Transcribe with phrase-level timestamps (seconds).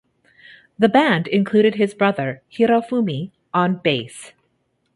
[0.79, 4.31] The band included his brother Hirofumi on bass.